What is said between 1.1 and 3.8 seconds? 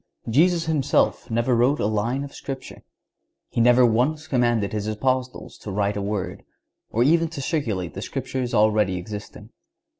never wrote a line of Scripture. He